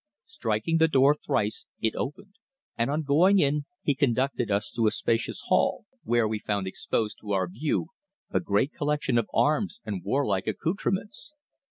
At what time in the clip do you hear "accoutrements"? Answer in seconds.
10.47-11.33